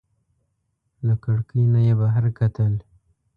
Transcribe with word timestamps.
له 1.07 1.13
کړکۍ 1.23 1.63
نه 1.73 1.79
یې 1.87 1.93
بهر 2.01 2.25
کتل. 2.37 2.73